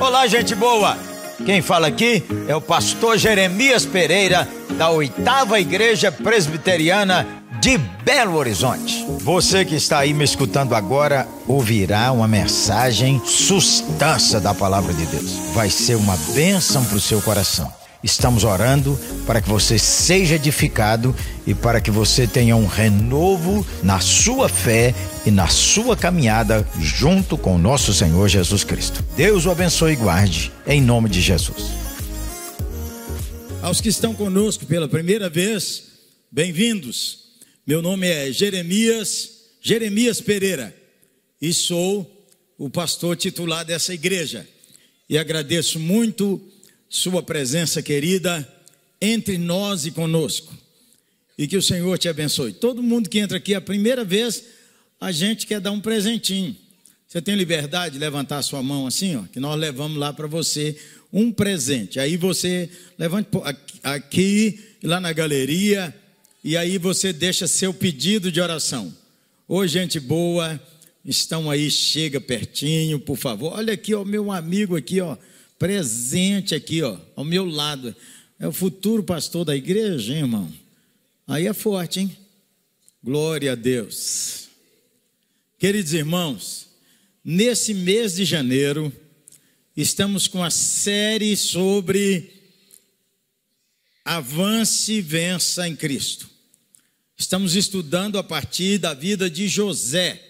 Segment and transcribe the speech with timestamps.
[0.00, 0.98] Olá, gente boa!
[1.46, 7.26] Quem fala aqui é o pastor Jeremias Pereira, da oitava Igreja Presbiteriana
[7.60, 9.04] de Belo Horizonte.
[9.20, 15.30] Você que está aí me escutando agora ouvirá uma mensagem substância da palavra de Deus.
[15.54, 17.72] Vai ser uma bênção para o seu coração.
[18.02, 23.98] Estamos orando para que você seja edificado e para que você tenha um renovo na
[23.98, 24.94] sua fé
[25.26, 29.04] e na sua caminhada junto com o nosso Senhor Jesus Cristo.
[29.16, 31.72] Deus o abençoe e guarde, em nome de Jesus.
[33.60, 35.84] Aos que estão conosco pela primeira vez,
[36.30, 37.24] bem-vindos.
[37.66, 39.30] Meu nome é Jeremias,
[39.60, 40.74] Jeremias Pereira,
[41.42, 42.08] e sou
[42.56, 44.46] o pastor titular dessa igreja.
[45.08, 46.40] E agradeço muito
[46.88, 48.46] sua presença querida
[49.00, 50.56] entre nós e conosco.
[51.36, 52.52] E que o Senhor te abençoe.
[52.52, 54.44] Todo mundo que entra aqui a primeira vez,
[55.00, 56.56] a gente quer dar um presentinho.
[57.06, 60.26] Você tem liberdade de levantar a sua mão assim, ó, que nós levamos lá para
[60.26, 60.76] você
[61.12, 61.98] um presente.
[61.98, 63.28] Aí você levante
[63.82, 65.94] aqui, lá na galeria,
[66.44, 68.94] e aí você deixa seu pedido de oração.
[69.46, 70.60] Ô, gente boa,
[71.04, 73.54] estão aí, chega pertinho, por favor.
[73.54, 75.16] Olha aqui, ó, meu amigo aqui, ó,
[75.58, 77.94] presente aqui, ó, ao meu lado.
[78.38, 80.52] É o futuro pastor da igreja, hein, irmão.
[81.26, 82.16] Aí é forte, hein?
[83.02, 84.48] Glória a Deus.
[85.58, 86.68] Queridos irmãos,
[87.24, 88.92] nesse mês de janeiro,
[89.76, 92.32] estamos com a série sobre
[94.04, 96.30] avance e vença em Cristo.
[97.16, 100.24] Estamos estudando a partir da vida de José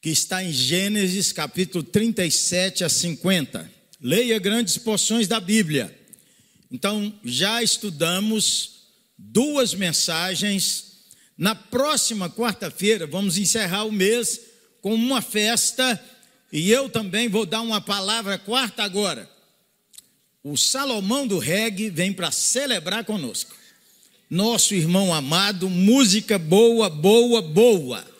[0.00, 3.70] que está em Gênesis capítulo 37 a 50.
[4.00, 5.96] Leia grandes porções da Bíblia.
[6.70, 8.82] Então, já estudamos
[9.16, 10.84] duas mensagens.
[11.36, 14.40] Na próxima quarta-feira, vamos encerrar o mês
[14.80, 16.00] com uma festa.
[16.52, 19.28] E eu também vou dar uma palavra quarta agora.
[20.44, 23.54] O Salomão do Reggae vem para celebrar conosco.
[24.30, 28.17] Nosso irmão amado, música boa, boa, boa.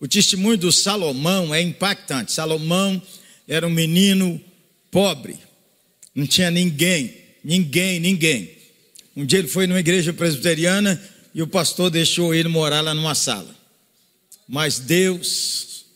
[0.00, 2.32] O testemunho do Salomão é impactante.
[2.32, 3.00] Salomão
[3.46, 4.40] era um menino
[4.90, 5.38] pobre,
[6.14, 8.50] não tinha ninguém, ninguém, ninguém.
[9.16, 11.00] Um dia ele foi numa igreja presbiteriana
[11.34, 13.54] e o pastor deixou ele morar lá numa sala.
[14.46, 15.86] Mas Deus,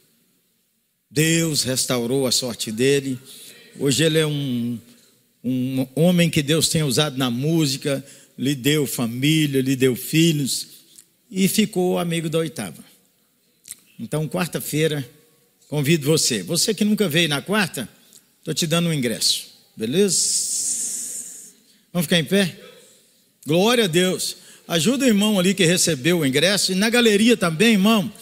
[1.10, 3.19] Deus restaurou a sorte dele.
[3.78, 4.78] Hoje ele é um,
[5.42, 8.04] um homem que Deus tem usado na música,
[8.36, 10.66] lhe deu família, lhe deu filhos
[11.30, 12.91] e ficou amigo da oitava.
[14.02, 15.08] Então, quarta-feira,
[15.68, 16.42] convido você.
[16.42, 17.88] Você que nunca veio na quarta,
[18.40, 19.46] estou te dando um ingresso.
[19.76, 20.16] Beleza?
[21.92, 22.52] Vamos ficar em pé?
[23.46, 24.36] Glória a Deus.
[24.66, 26.72] Ajuda o irmão ali que recebeu o ingresso.
[26.72, 28.12] E na galeria também, irmão.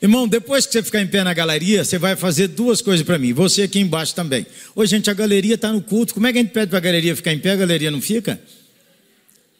[0.00, 3.18] Irmão, depois que você ficar em pé na galeria, você vai fazer duas coisas para
[3.18, 3.32] mim.
[3.32, 4.46] Você aqui embaixo também.
[4.76, 6.14] Oi, gente, a galeria está no culto.
[6.14, 7.50] Como é que a gente pede para a galeria ficar em pé?
[7.50, 8.40] A galeria não fica?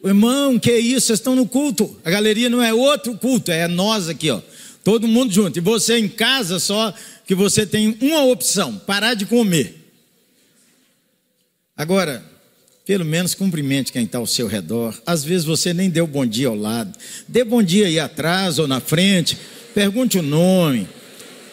[0.01, 1.07] Irmão, que isso?
[1.07, 1.99] Vocês estão no culto.
[2.05, 4.39] A galeria não é outro culto, é nós aqui, ó.
[4.87, 5.57] Todo mundo junto.
[5.57, 6.93] E você em casa, só
[7.25, 9.75] que você tem uma opção: parar de comer.
[11.75, 12.23] Agora,
[12.85, 14.97] pelo menos cumprimente quem está ao seu redor.
[15.05, 16.97] Às vezes você nem deu bom dia ao lado.
[17.27, 19.37] Dê bom dia aí atrás ou na frente.
[19.75, 20.87] Pergunte o nome.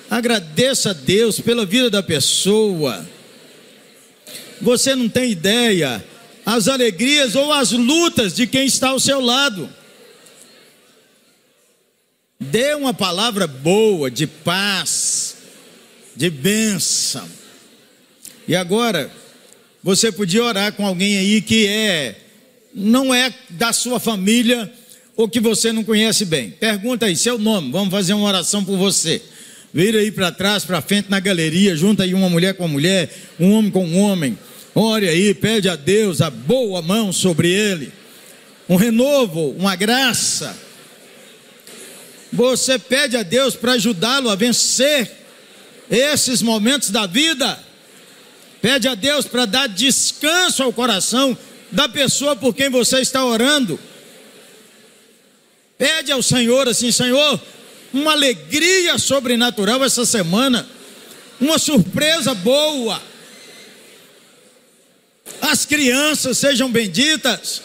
[0.08, 3.04] Agradeça a Deus pela vida da pessoa.
[4.60, 6.04] Você não tem ideia
[6.46, 9.68] as alegrias ou as lutas de quem está ao seu lado.
[12.50, 15.36] Dê uma palavra boa, de paz,
[16.14, 17.26] de bênção.
[18.46, 19.10] E agora,
[19.82, 22.16] você podia orar com alguém aí que é,
[22.74, 24.70] não é da sua família
[25.16, 26.50] ou que você não conhece bem.
[26.50, 29.22] Pergunta aí, seu nome, vamos fazer uma oração por você.
[29.72, 33.52] Vira aí para trás, para frente na galeria, junta aí uma mulher com mulher, um
[33.52, 34.38] homem com um homem.
[34.74, 37.92] Ore aí, pede a Deus a boa mão sobre ele,
[38.68, 40.63] um renovo, uma graça
[42.34, 45.10] você pede a Deus para ajudá-lo a vencer
[45.88, 47.58] esses momentos da vida.
[48.60, 51.36] Pede a Deus para dar descanso ao coração
[51.70, 53.78] da pessoa por quem você está orando.
[55.78, 57.40] Pede ao Senhor assim, Senhor,
[57.92, 60.66] uma alegria sobrenatural essa semana,
[61.40, 63.00] uma surpresa boa.
[65.40, 67.62] As crianças sejam benditas,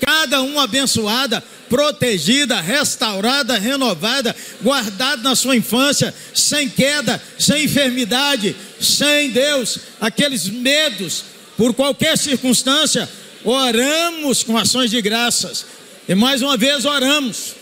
[0.00, 9.30] cada uma abençoada protegida, restaurada, renovada, guardada na sua infância, sem queda, sem enfermidade, sem
[9.30, 11.24] Deus, aqueles medos,
[11.56, 13.08] por qualquer circunstância,
[13.42, 15.64] oramos com ações de graças.
[16.06, 17.54] E mais uma vez oramos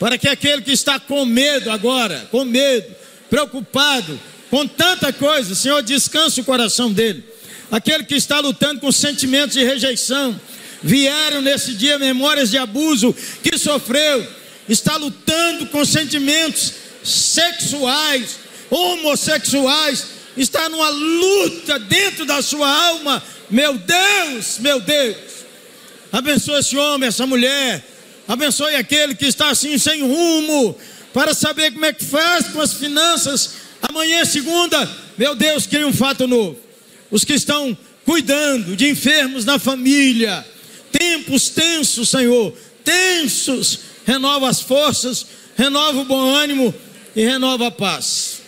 [0.00, 2.86] para que aquele que está com medo agora, com medo,
[3.28, 7.22] preocupado, com tanta coisa, Senhor, descansa o coração dele.
[7.70, 10.40] Aquele que está lutando com sentimentos de rejeição,
[10.82, 14.26] vieram nesse dia memórias de abuso que sofreu,
[14.68, 16.72] está lutando com sentimentos
[17.02, 18.38] sexuais,
[18.70, 23.22] homossexuais, está numa luta dentro da sua alma.
[23.50, 25.16] Meu Deus, meu Deus,
[26.12, 27.84] abençoe esse homem, essa mulher,
[28.26, 30.76] abençoe aquele que está assim sem rumo,
[31.12, 33.52] para saber como é que faz com as finanças.
[33.80, 36.58] Amanhã, segunda, meu Deus, cria um fato novo.
[37.10, 40.46] Os que estão cuidando de enfermos na família,
[40.98, 42.52] tempos tensos, Senhor,
[42.84, 46.74] tensos, renova as forças, renova o bom ânimo
[47.14, 48.42] e renova a paz.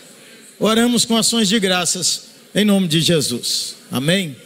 [0.58, 3.76] Oramos com ações de graças em nome de Jesus.
[3.90, 4.36] Amém.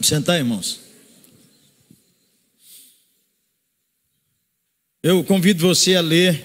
[0.00, 0.80] Sentar, irmãos.
[5.02, 6.44] Eu convido você a ler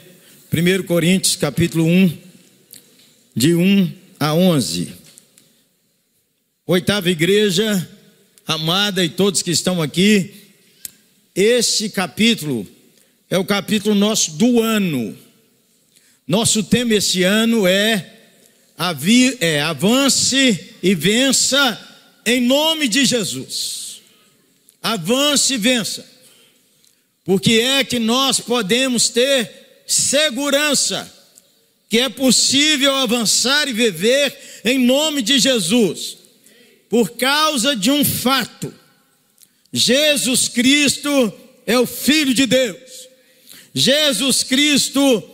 [0.51, 2.17] 1 Coríntios capítulo 1,
[3.35, 4.93] de 1 a 11.
[6.65, 7.89] Oitava igreja,
[8.45, 10.33] amada e todos que estão aqui,
[11.35, 12.67] este capítulo
[13.29, 15.17] é o capítulo nosso do ano.
[16.27, 18.11] Nosso tema esse ano é,
[19.39, 21.79] é avance e vença
[22.25, 24.01] em nome de Jesus.
[24.81, 26.05] Avance e vença.
[27.25, 31.11] Porque é que nós podemos ter segurança
[31.89, 34.35] que é possível avançar e viver
[34.65, 36.17] em nome de Jesus,
[36.93, 38.71] por causa de um fato:
[39.73, 41.33] Jesus Cristo
[41.65, 43.09] é o Filho de Deus.
[43.73, 45.27] Jesus Cristo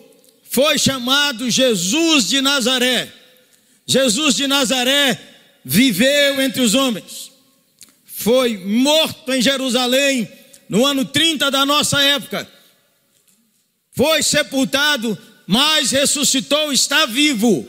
[0.49, 3.11] foi chamado Jesus de Nazaré.
[3.85, 5.19] Jesus de Nazaré
[5.65, 7.29] viveu entre os homens,
[8.05, 10.31] foi morto em Jerusalém
[10.69, 12.49] no ano 30 da nossa época
[13.91, 17.67] foi sepultado, mas ressuscitou, está vivo.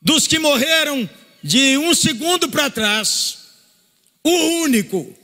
[0.00, 1.06] Dos que morreram
[1.42, 3.38] de um segundo para trás,
[4.22, 4.30] o
[4.62, 5.14] único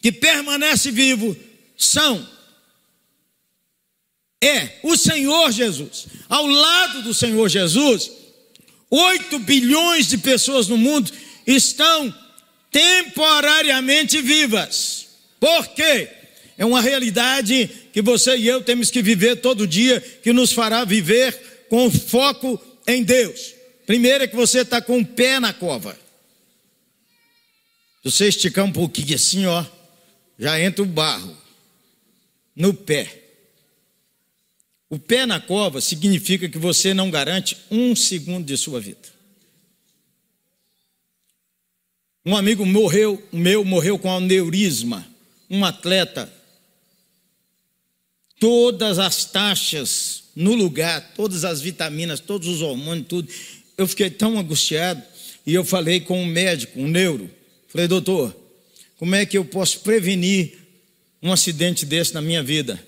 [0.00, 1.36] que permanece vivo
[1.76, 2.28] são
[4.42, 6.06] é o Senhor Jesus.
[6.28, 8.10] Ao lado do Senhor Jesus,
[8.90, 11.12] 8 bilhões de pessoas no mundo
[11.46, 12.12] estão
[12.70, 15.06] temporariamente vivas.
[15.38, 16.08] Por quê?
[16.58, 20.84] É uma realidade que você e eu temos que viver todo dia, que nos fará
[20.84, 23.54] viver com foco em Deus.
[23.86, 25.98] Primeiro é que você está com o pé na cova.
[28.02, 29.64] Se você esticar um pouquinho assim, ó,
[30.38, 31.36] já entra o barro
[32.54, 33.20] no pé.
[34.88, 39.08] O pé na cova significa que você não garante um segundo de sua vida.
[42.24, 45.06] Um amigo morreu, meu morreu com aneurisma,
[45.50, 46.32] um atleta
[48.42, 53.32] todas as taxas no lugar, todas as vitaminas, todos os hormônios, tudo.
[53.76, 55.02] Eu fiquei tão angustiado
[55.46, 57.30] e eu falei com um médico, um neuro.
[57.68, 58.36] Falei, doutor,
[58.96, 60.58] como é que eu posso prevenir
[61.22, 62.82] um acidente desse na minha vida?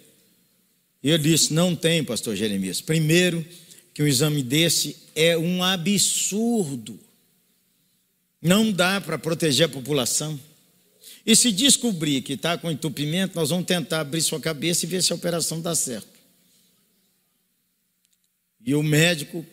[1.02, 2.80] E ele disse: não tem, pastor Jeremias.
[2.80, 3.44] Primeiro,
[3.92, 6.98] que um exame desse é um absurdo.
[8.40, 10.38] Não dá para proteger a população.
[11.26, 15.02] E se descobrir que está com entupimento, nós vamos tentar abrir sua cabeça e ver
[15.02, 16.08] se a operação dá certo.
[18.66, 19.44] E o médico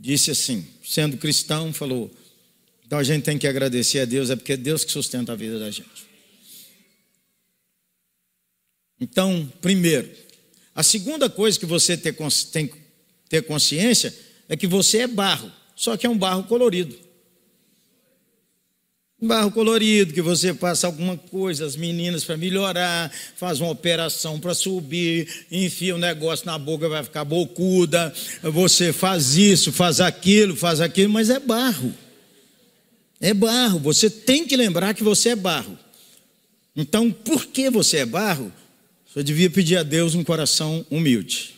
[0.00, 2.10] disse assim, sendo cristão, falou:
[2.84, 5.36] então a gente tem que agradecer a Deus, é porque é Deus que sustenta a
[5.36, 6.08] vida da gente.
[8.98, 10.10] Então, primeiro,
[10.74, 12.76] a segunda coisa que você tem que
[13.28, 14.14] ter consciência
[14.48, 16.98] é que você é barro, só que é um barro colorido.
[19.22, 24.54] Barro colorido, que você passa alguma coisa, as meninas para melhorar, faz uma operação para
[24.54, 28.14] subir, enfia um negócio na boca, vai ficar bocuda.
[28.42, 31.94] Você faz isso, faz aquilo, faz aquilo, mas é barro.
[33.20, 33.78] É barro.
[33.80, 35.78] Você tem que lembrar que você é barro.
[36.74, 38.50] Então, por que você é barro?
[39.12, 41.56] Você devia pedir a Deus um coração humilde.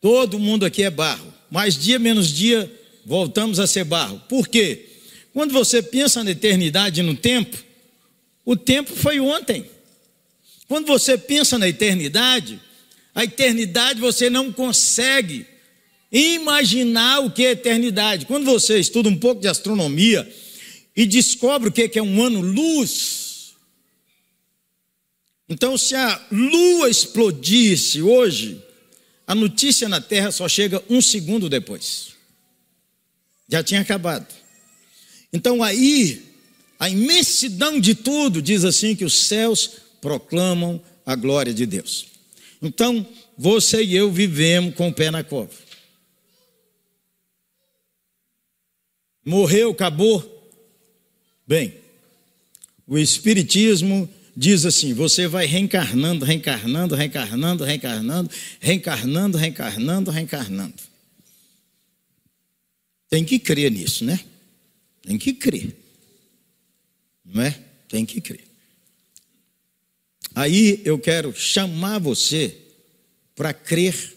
[0.00, 1.34] Todo mundo aqui é barro.
[1.50, 2.70] Mais dia menos dia
[3.04, 4.20] voltamos a ser barro.
[4.28, 4.91] Por quê?
[5.32, 7.56] Quando você pensa na eternidade e no tempo,
[8.44, 9.70] o tempo foi ontem.
[10.68, 12.60] Quando você pensa na eternidade,
[13.14, 15.46] a eternidade você não consegue
[16.10, 18.26] imaginar o que é eternidade.
[18.26, 20.30] Quando você estuda um pouco de astronomia
[20.94, 23.54] e descobre o que é um ano-luz,
[25.48, 28.62] então se a lua explodisse hoje,
[29.26, 32.12] a notícia na Terra só chega um segundo depois.
[33.48, 34.41] Já tinha acabado.
[35.32, 36.22] Então aí,
[36.78, 39.70] a imensidão de tudo diz assim que os céus
[40.00, 42.06] proclamam a glória de Deus.
[42.60, 45.50] Então, você e eu vivemos com o pé na cova.
[49.24, 50.50] Morreu, acabou.
[51.46, 51.74] Bem,
[52.86, 60.82] o Espiritismo diz assim: você vai reencarnando, reencarnando, reencarnando, reencarnando, reencarnando, reencarnando, reencarnando.
[63.08, 64.18] Tem que crer nisso, né?
[65.02, 65.76] Tem que crer.
[67.24, 67.58] Não é?
[67.88, 68.44] Tem que crer.
[70.34, 72.56] Aí eu quero chamar você
[73.34, 74.16] para crer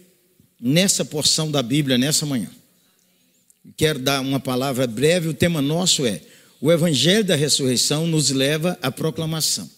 [0.59, 2.49] nessa porção da Bíblia nessa manhã.
[3.75, 6.21] Quero dar uma palavra breve, o tema nosso é:
[6.61, 9.69] o Evangelho da ressurreição nos leva à proclamação.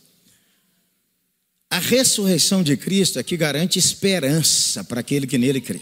[1.69, 5.81] A ressurreição de Cristo é que garante esperança para aquele que nele crê.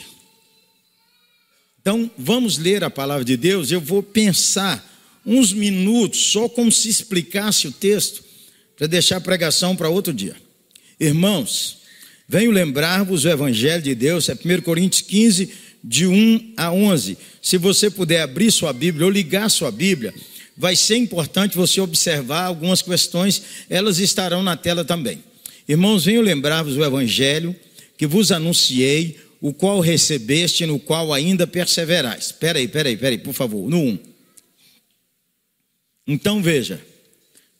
[1.80, 3.72] Então, vamos ler a palavra de Deus.
[3.72, 4.95] Eu vou pensar
[5.26, 8.24] uns minutos, só como se explicasse o texto,
[8.78, 10.36] para deixar a pregação para outro dia.
[11.00, 11.78] Irmãos,
[12.28, 15.50] venho lembrar-vos o Evangelho de Deus, é 1 Coríntios 15,
[15.84, 17.18] de 1 a 11.
[17.42, 20.14] Se você puder abrir sua Bíblia ou ligar sua Bíblia,
[20.58, 25.24] vai ser importante você observar algumas questões, elas estarão na tela também.
[25.68, 27.56] Irmãos, venho lembrar-vos o evangelho
[27.98, 32.26] que vos anunciei, o qual recebeste, no qual ainda perseverais.
[32.26, 34.00] Espera aí, espera aí, espera aí, por favor, no 1.
[36.08, 36.86] Então veja,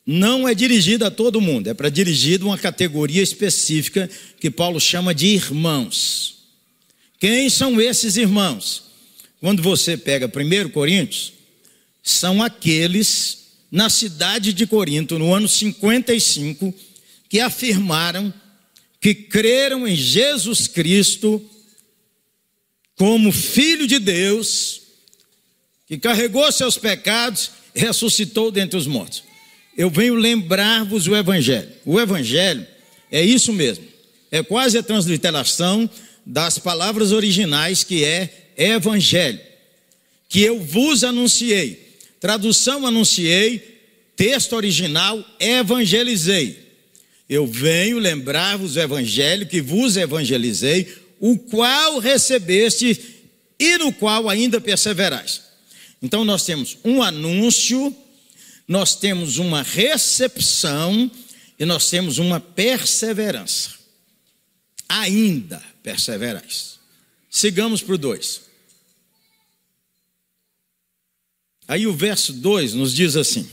[0.06, 4.10] não é dirigido a todo mundo, é para dirigir uma categoria específica
[4.40, 6.36] que Paulo chama de irmãos.
[7.20, 8.84] Quem são esses irmãos?
[9.40, 11.34] Quando você pega 1 Coríntios,
[12.04, 16.74] são aqueles na cidade de Corinto, no ano 55,
[17.28, 18.34] que afirmaram
[19.06, 21.40] que creram em Jesus Cristo
[22.96, 24.82] como Filho de Deus,
[25.86, 29.24] que carregou seus pecados ressuscitou dentre os mortos.
[29.78, 31.70] Eu venho lembrar-vos o Evangelho.
[31.86, 32.66] O Evangelho
[33.12, 33.86] é isso mesmo,
[34.32, 35.90] é quase a transliteração
[36.26, 39.40] das palavras originais que é Evangelho,
[40.28, 41.86] que eu vos anunciei.
[42.20, 43.80] Tradução anunciei,
[44.16, 46.58] texto original evangelizei.
[47.30, 50.88] Eu venho lembrar-vos o evangelho que vos evangelizei,
[51.20, 53.00] o qual recebeste
[53.60, 55.42] e no qual ainda perseverais.
[56.02, 57.96] Então nós temos um anúncio,
[58.68, 61.10] nós temos uma recepção
[61.58, 63.72] e nós temos uma perseverança.
[64.88, 66.80] Ainda perseverais.
[67.30, 68.42] Sigamos para o 2.
[71.68, 73.50] Aí o verso 2 nos diz assim: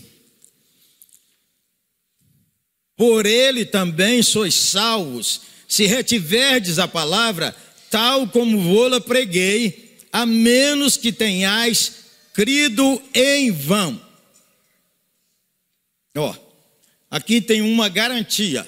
[3.02, 7.52] por ele também sois salvos, se retiverdes a palavra,
[7.90, 12.01] tal como vou-la preguei, a menos que tenhais
[12.32, 14.00] crido em vão.
[16.16, 16.34] Ó,
[17.10, 18.66] aqui tem uma garantia: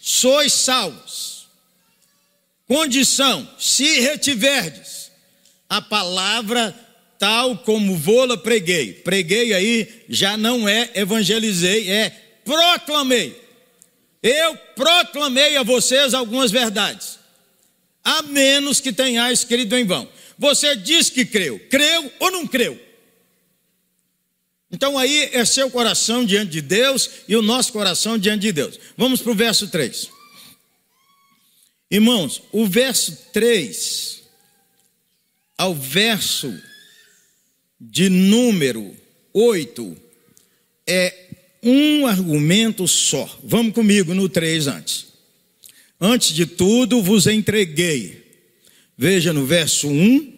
[0.00, 1.46] sois salvos.
[2.66, 5.10] Condição: se retiverdes
[5.68, 6.74] a palavra
[7.18, 8.92] tal como vou-la preguei.
[8.92, 12.10] Preguei aí já não é evangelizei, é
[12.44, 13.44] proclamei.
[14.22, 17.18] Eu proclamei a vocês algumas verdades,
[18.02, 20.08] a menos que tenhais crido em vão.
[20.38, 22.85] Você diz que creu, creu ou não creu?
[24.70, 28.78] Então aí é seu coração diante de Deus e o nosso coração diante de Deus.
[28.96, 30.10] Vamos para o verso 3.
[31.90, 34.22] Irmãos, o verso 3
[35.56, 36.52] ao verso
[37.80, 38.94] de número
[39.32, 39.96] 8
[40.86, 41.28] é
[41.62, 43.38] um argumento só.
[43.42, 45.06] Vamos comigo no 3 antes.
[46.00, 48.24] Antes de tudo vos entreguei.
[48.98, 50.32] Veja no verso 1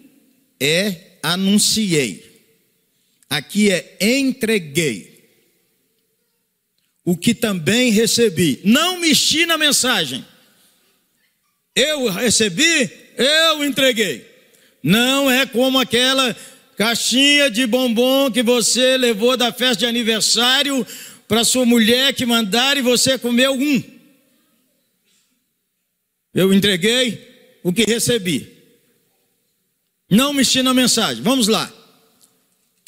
[0.60, 2.27] é anunciei.
[3.28, 5.18] Aqui é entreguei.
[7.04, 8.60] O que também recebi.
[8.64, 10.24] Não mexi na mensagem.
[11.74, 14.26] Eu recebi, eu entreguei.
[14.82, 16.34] Não é como aquela
[16.76, 20.86] caixinha de bombom que você levou da festa de aniversário
[21.26, 23.82] para sua mulher que mandaram e você comeu um.
[26.34, 28.56] Eu entreguei o que recebi.
[30.10, 31.22] Não mexi na mensagem.
[31.22, 31.72] Vamos lá.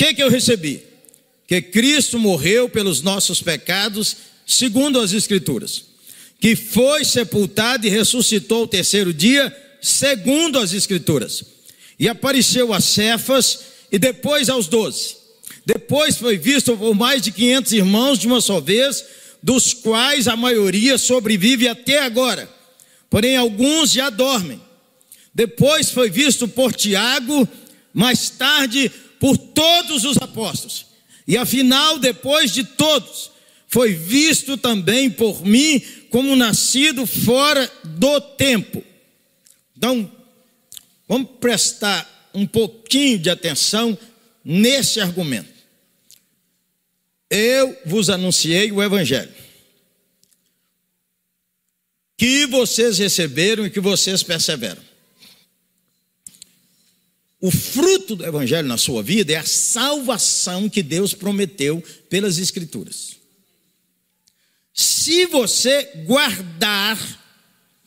[0.01, 0.83] Que, que eu recebi?
[1.47, 4.17] Que Cristo morreu pelos nossos pecados,
[4.47, 5.85] segundo as Escrituras.
[6.41, 11.45] Que foi sepultado e ressuscitou o terceiro dia, segundo as Escrituras.
[11.99, 13.61] E apareceu a Cefas
[13.93, 15.17] e depois aos doze.
[15.67, 19.05] Depois foi visto por mais de 500 irmãos de uma só vez,
[19.43, 22.49] dos quais a maioria sobrevive até agora,
[23.11, 24.63] porém alguns já dormem.
[25.35, 27.47] Depois foi visto por Tiago,
[27.93, 28.91] mais tarde
[29.21, 30.87] por todos os apóstolos.
[31.29, 33.31] E afinal, depois de todos,
[33.69, 38.83] foi visto também por mim como nascido fora do tempo.
[39.77, 40.11] Então,
[41.07, 43.97] vamos prestar um pouquinho de atenção
[44.45, 45.61] nesse argumento.
[47.29, 49.33] Eu vos anunciei o Evangelho,
[52.17, 54.90] que vocês receberam e que vocês perseveram.
[57.41, 63.17] O fruto do Evangelho na sua vida é a salvação que Deus prometeu pelas Escrituras.
[64.75, 66.99] Se você guardar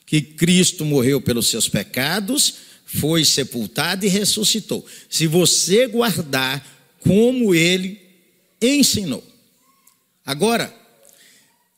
[0.05, 2.55] que Cristo morreu pelos seus pecados,
[2.85, 4.85] foi sepultado e ressuscitou.
[5.09, 6.65] Se você guardar
[6.99, 8.01] como ele
[8.61, 9.23] ensinou.
[10.25, 10.73] Agora,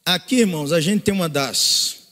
[0.06, 2.04] aqui, irmãos, a gente tem uma das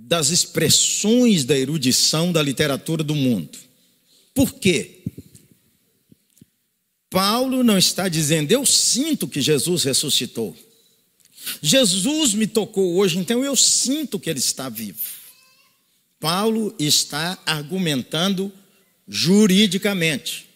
[0.00, 3.58] das expressões da erudição da literatura do mundo.
[4.38, 5.02] Por quê?
[7.10, 10.56] Paulo não está dizendo, eu sinto que Jesus ressuscitou.
[11.60, 15.00] Jesus me tocou hoje, então eu sinto que ele está vivo.
[16.20, 18.52] Paulo está argumentando
[19.08, 20.48] juridicamente.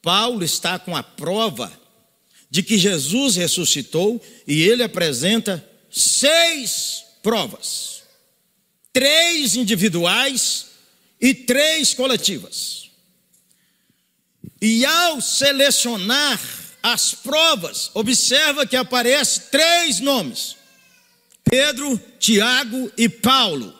[0.00, 1.70] Paulo está com a prova
[2.48, 8.04] de que Jesus ressuscitou e ele apresenta seis provas:
[8.90, 10.68] três individuais
[11.20, 12.82] e três coletivas.
[14.62, 16.40] E ao selecionar
[16.80, 20.56] as provas, observa que aparece três nomes:
[21.42, 23.74] Pedro, Tiago e Paulo.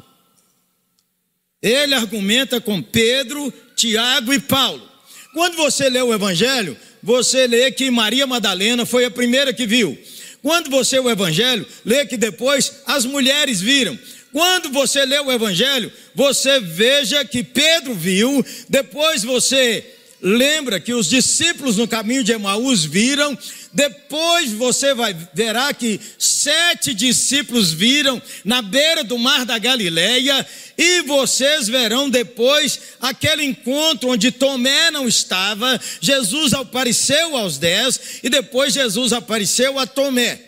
[1.62, 4.90] Ele argumenta com Pedro, Tiago e Paulo.
[5.32, 9.96] Quando você lê o Evangelho, você lê que Maria Madalena foi a primeira que viu.
[10.42, 13.96] Quando você lê o Evangelho, lê que depois as mulheres viram.
[14.32, 21.08] Quando você lê o Evangelho, você veja que Pedro viu, depois você lembra que os
[21.08, 23.36] discípulos no caminho de Emaús viram,
[23.72, 30.46] depois você vai verá que sete discípulos viram na beira do mar da Galileia,
[30.78, 38.30] e vocês verão depois aquele encontro onde Tomé não estava, Jesus apareceu aos dez, e
[38.30, 40.40] depois Jesus apareceu a Tomé.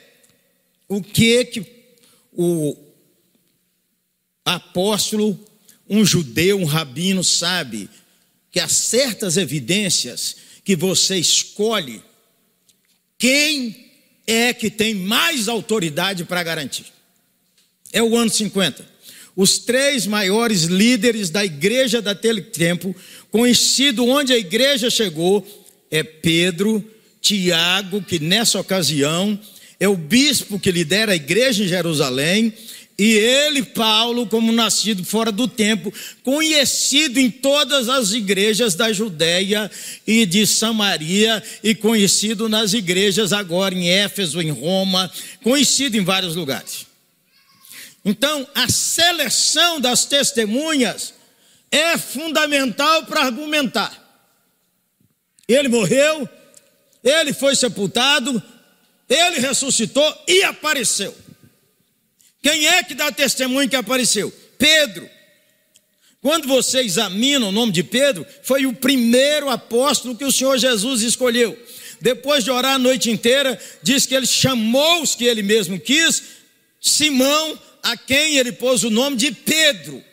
[0.89, 1.67] O que que
[2.33, 2.77] o
[4.45, 5.39] apóstolo,
[5.89, 7.89] um judeu, um rabino sabe?
[8.55, 12.01] Que há certas evidências que você escolhe
[13.19, 13.91] quem
[14.25, 16.87] é que tem mais autoridade para garantir.
[17.93, 18.89] É o ano 50.
[19.35, 22.95] Os três maiores líderes da igreja daquele tempo,
[23.29, 25.45] conhecido onde a igreja chegou,
[25.91, 26.89] é Pedro,
[27.21, 29.37] Tiago, que nessa ocasião
[29.81, 32.55] é o bispo que lidera a igreja em Jerusalém,
[32.97, 39.69] e ele, Paulo, como nascido fora do tempo, conhecido em todas as igrejas da Judéia
[40.07, 45.11] e de Samaria, e conhecido nas igrejas agora em Éfeso, em Roma,
[45.43, 46.87] conhecido em vários lugares.
[48.05, 51.15] Então, a seleção das testemunhas
[51.73, 54.01] é fundamental para argumentar.
[55.49, 56.29] Ele morreu,
[57.03, 58.41] ele foi sepultado,
[59.09, 61.24] ele ressuscitou e apareceu.
[62.45, 64.31] Quem é que dá testemunho que apareceu?
[64.59, 65.09] Pedro.
[66.21, 71.01] Quando você examina o nome de Pedro, foi o primeiro apóstolo que o Senhor Jesus
[71.01, 71.59] escolheu.
[72.03, 76.23] Depois de orar a noite inteira, diz que ele chamou os que ele mesmo quis,
[76.83, 80.05] Simão, a quem ele pôs o nome de Pedro.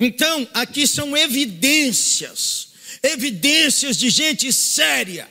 [0.00, 5.28] Então, aqui são evidências, evidências de gente séria,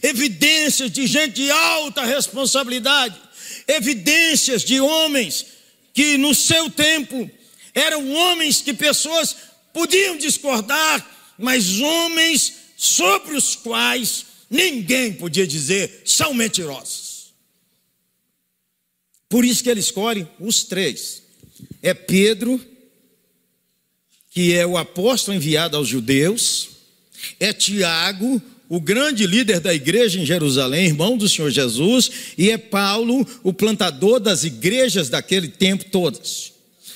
[0.00, 3.27] evidências de gente de alta responsabilidade
[3.68, 5.46] evidências de homens
[5.92, 7.30] que no seu tempo
[7.74, 9.36] eram homens que pessoas
[9.72, 17.34] podiam discordar, mas homens sobre os quais ninguém podia dizer são mentirosos.
[19.28, 21.22] Por isso que ele escolhe os três.
[21.82, 22.64] É Pedro,
[24.30, 26.70] que é o apóstolo enviado aos judeus,
[27.38, 32.58] é Tiago, o grande líder da igreja em Jerusalém, irmão do Senhor Jesus, e é
[32.58, 36.52] Paulo, o plantador das igrejas daquele tempo todas.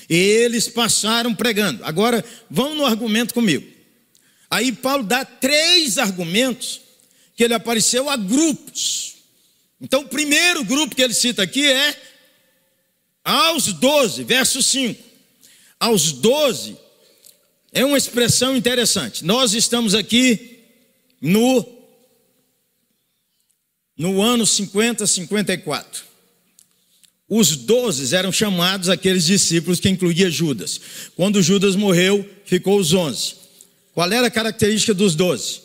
[0.09, 1.83] Eles passaram pregando.
[1.85, 3.67] Agora, vão no argumento comigo.
[4.51, 6.83] Aí Paulo dá três argumentos
[7.35, 9.15] que ele apareceu a grupos.
[9.81, 11.97] Então, o primeiro grupo que ele cita aqui é
[13.25, 15.03] aos doze, verso 5.
[15.81, 16.77] Aos doze
[17.73, 19.25] é uma expressão interessante.
[19.25, 20.52] Nós estamos aqui
[21.23, 21.65] no,
[23.97, 26.03] no ano 50, 54.
[27.29, 30.81] Os doze eram chamados aqueles discípulos que incluía Judas.
[31.15, 33.37] Quando Judas morreu, ficou os onze.
[33.95, 35.61] Qual era a característica dos doze?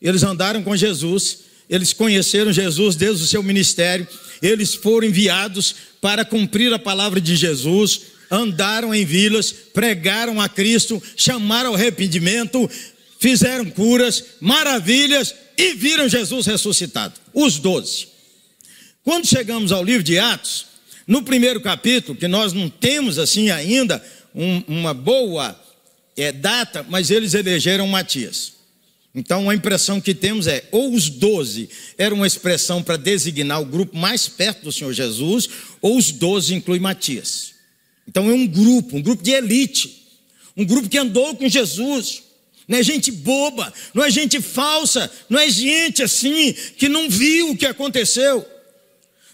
[0.00, 4.06] Eles andaram com Jesus, eles conheceram Jesus desde o seu ministério,
[4.40, 11.02] eles foram enviados para cumprir a palavra de Jesus, andaram em vilas, pregaram a Cristo,
[11.16, 12.70] chamaram ao arrependimento,
[13.18, 17.14] fizeram curas, maravilhas e viram Jesus ressuscitado.
[17.34, 18.08] Os doze.
[19.02, 20.66] Quando chegamos ao livro de Atos,
[21.06, 24.02] no primeiro capítulo, que nós não temos assim ainda
[24.34, 25.58] um, uma boa
[26.16, 28.52] é, data, mas eles elegeram Matias.
[29.14, 33.64] Então a impressão que temos é: ou os doze era uma expressão para designar o
[33.64, 35.48] grupo mais perto do Senhor Jesus,
[35.80, 37.54] ou os doze inclui Matias.
[38.06, 40.06] Então é um grupo, um grupo de elite,
[40.56, 42.22] um grupo que andou com Jesus.
[42.68, 47.50] Não é gente boba, não é gente falsa, não é gente assim que não viu
[47.50, 48.46] o que aconteceu.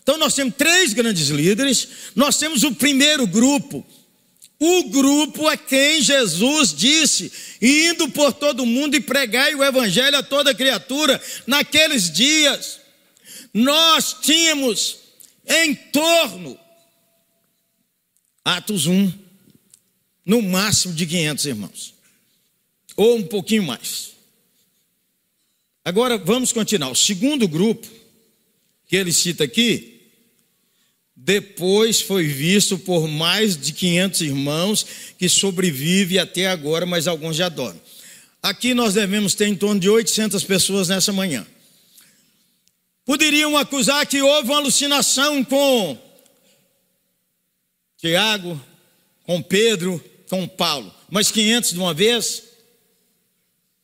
[0.03, 3.85] Então nós temos três grandes líderes, nós temos o primeiro grupo,
[4.61, 10.23] o grupo a quem Jesus disse: indo por todo mundo e pregai o evangelho a
[10.23, 11.20] toda criatura.
[11.47, 12.81] Naqueles dias,
[13.53, 14.99] nós tínhamos
[15.47, 16.59] em torno,
[18.44, 19.12] Atos 1,
[20.25, 21.94] no máximo de 500 irmãos,
[22.97, 24.13] ou um pouquinho mais.
[25.85, 26.91] Agora vamos continuar.
[26.91, 27.87] O segundo grupo,
[28.87, 29.95] que ele cita aqui,
[31.15, 34.87] depois foi visto por mais de 500 irmãos
[35.19, 37.81] que sobrevive até agora, mas alguns já dormem.
[38.43, 41.47] Aqui nós devemos ter em torno de 800 pessoas nessa manhã.
[43.05, 45.99] Poderiam acusar que houve uma alucinação com
[47.99, 48.61] Tiago,
[49.23, 52.54] com Pedro, com Paulo, mas 500 de uma vez.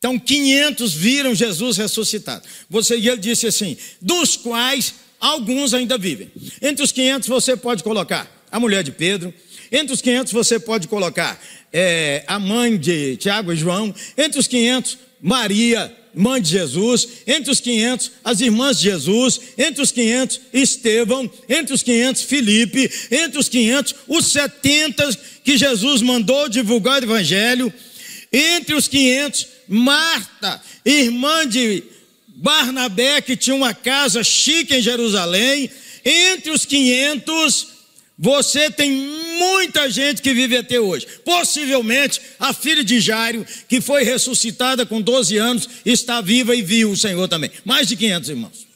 [0.01, 2.43] Então 500 viram Jesus ressuscitado.
[2.67, 6.31] Você e ele disse assim: dos quais alguns ainda vivem.
[6.59, 9.31] Entre os 500 você pode colocar a mulher de Pedro,
[9.71, 11.39] entre os 500 você pode colocar
[11.71, 17.51] é, a mãe de Tiago e João, entre os 500 Maria, mãe de Jesus, entre
[17.51, 23.39] os 500 as irmãs de Jesus, entre os 500 Estevão, entre os 500 Filipe, entre
[23.39, 27.71] os 500 os 70 que Jesus mandou divulgar o evangelho,
[28.33, 31.81] entre os 500 Marta, irmã de
[32.27, 35.71] Barnabé, que tinha uma casa chique em Jerusalém,
[36.03, 37.67] entre os 500,
[38.19, 41.07] você tem muita gente que vive até hoje.
[41.23, 46.91] Possivelmente a filha de Jairo, que foi ressuscitada com 12 anos, está viva e viu
[46.91, 47.49] o Senhor também.
[47.63, 48.67] Mais de 500 irmãos.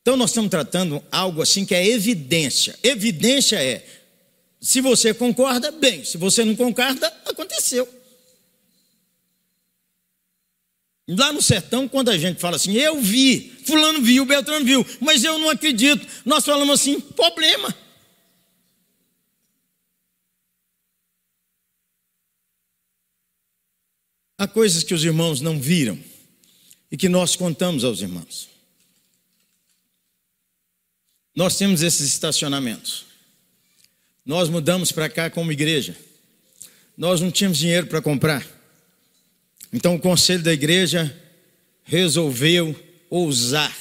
[0.00, 2.78] Então nós estamos tratando algo assim que é evidência.
[2.82, 3.84] Evidência é,
[4.58, 7.86] se você concorda, bem, se você não concorda, aconteceu.
[11.06, 15.22] Lá no sertão, quando a gente fala assim, eu vi, fulano viu, Beltrano viu, mas
[15.22, 16.06] eu não acredito.
[16.24, 17.74] Nós falamos assim, problema.
[24.38, 25.98] Há coisas que os irmãos não viram
[26.90, 28.48] e que nós contamos aos irmãos.
[31.34, 33.06] Nós temos esses estacionamentos.
[34.24, 35.96] Nós mudamos para cá como igreja.
[36.96, 38.53] Nós não tínhamos dinheiro para comprar.
[39.74, 41.12] Então o conselho da igreja
[41.82, 43.76] resolveu ousar.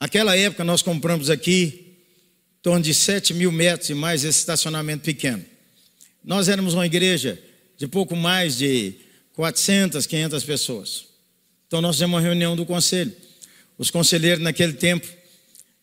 [0.00, 1.98] Naquela época nós compramos aqui
[2.58, 5.44] em torno de 7 mil metros e mais esse estacionamento pequeno.
[6.24, 7.38] Nós éramos uma igreja
[7.76, 8.94] de pouco mais de
[9.34, 11.04] 400, 500 pessoas.
[11.66, 13.14] Então nós fizemos uma reunião do conselho.
[13.76, 15.06] Os conselheiros naquele tempo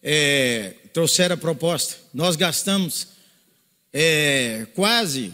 [0.01, 1.97] é, trouxeram a proposta.
[2.11, 3.09] Nós gastamos
[3.93, 5.31] é, quase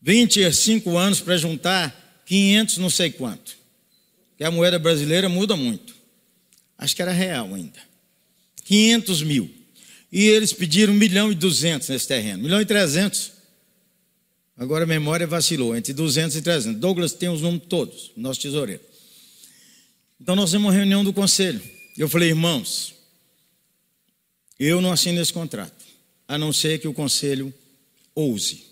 [0.00, 3.56] 25 anos para juntar 500 não sei quanto.
[4.36, 5.94] Que a moeda brasileira muda muito.
[6.76, 7.80] Acho que era real ainda.
[8.64, 9.50] 500 mil.
[10.12, 12.40] E eles pediram 1 milhão e 200 nesse terreno.
[12.40, 13.32] 1 milhão e 300.
[14.56, 16.80] Agora a memória vacilou, entre 200 e 300.
[16.80, 18.82] Douglas tem os números todos, nosso tesoureiro.
[20.20, 21.60] Então nós temos uma reunião do conselho.
[21.96, 22.94] Eu falei, irmãos,
[24.58, 25.84] eu não assino esse contrato,
[26.26, 27.54] a não ser que o conselho
[28.14, 28.67] ouse.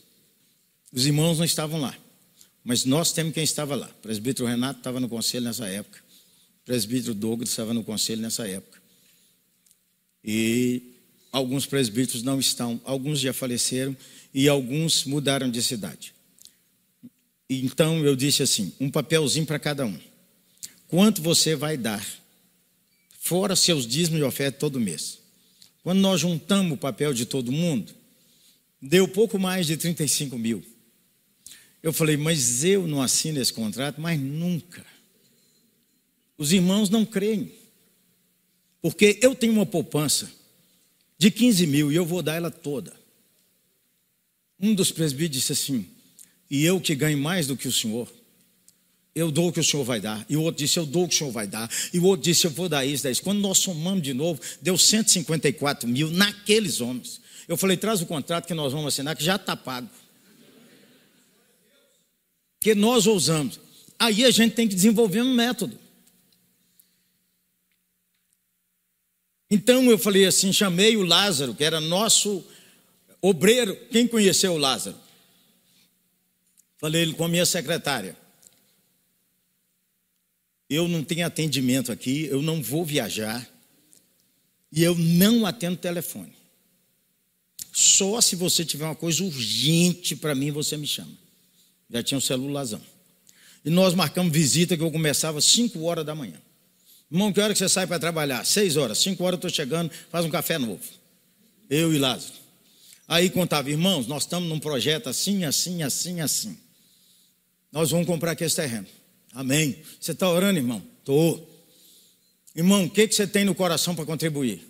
[0.96, 1.94] Os irmãos não estavam lá,
[2.64, 3.87] mas nós temos quem estava lá.
[3.87, 6.02] O presbítero Renato estava no conselho nessa época.
[6.62, 8.80] O presbítero Douglas estava no conselho nessa época.
[10.24, 10.94] E
[11.30, 13.94] alguns presbíteros não estão, alguns já faleceram
[14.32, 16.14] e alguns mudaram de cidade.
[17.50, 20.00] Então eu disse assim: um papelzinho para cada um.
[20.88, 22.04] Quanto você vai dar?
[23.20, 25.18] Fora seus dízimos e oferta todo mês.
[25.82, 27.92] Quando nós juntamos o papel de todo mundo,
[28.80, 30.64] deu pouco mais de 35 mil.
[31.87, 34.85] Eu falei, mas eu não assino esse contrato, mas nunca.
[36.37, 37.53] Os irmãos não creem.
[38.83, 40.29] Porque eu tenho uma poupança
[41.16, 42.92] de 15 mil e eu vou dar ela toda.
[44.59, 45.87] Um dos presbíteros disse assim:
[46.51, 48.12] E eu que ganho mais do que o senhor,
[49.14, 50.27] eu dou o que o senhor vai dar.
[50.29, 51.70] E o outro disse: Eu dou o que o senhor vai dar.
[51.92, 53.22] E o outro disse: Eu vou dar isso, dar isso.
[53.22, 57.20] Quando nós somamos de novo, deu 154 mil naqueles homens.
[57.46, 59.88] Eu falei: Traz o contrato que nós vamos assinar, que já está pago
[62.66, 63.61] que nós ousamos.
[63.96, 65.79] Aí a gente tem que desenvolver um método.
[69.48, 72.44] Então eu falei assim, chamei o Lázaro, que era nosso
[73.22, 73.76] obreiro.
[73.92, 74.96] Quem conheceu o Lázaro?
[76.79, 78.16] Falei ele com a minha secretária.
[80.68, 83.48] Eu não tenho atendimento aqui, eu não vou viajar
[84.72, 86.35] e eu não atendo telefone.
[87.72, 91.26] Só se você tiver uma coisa urgente para mim, você me chama.
[91.90, 92.81] Já tinha um celularzão.
[93.64, 96.40] E nós marcamos visita que eu começava às 5 horas da manhã.
[97.11, 98.44] Irmão, que hora que você sai para trabalhar?
[98.44, 98.99] 6 horas.
[98.99, 100.83] 5 horas eu estou chegando, faz um café novo.
[101.68, 102.35] Eu e Lázaro.
[103.09, 106.59] Aí contava, irmãos, nós estamos num projeto assim, assim, assim, assim.
[107.70, 108.87] Nós vamos comprar aqui esse terreno.
[109.33, 109.77] Amém.
[110.01, 110.83] Você está orando, irmão?
[110.99, 111.53] Estou.
[112.55, 114.66] Irmão, o que, que você tem no coração para contribuir?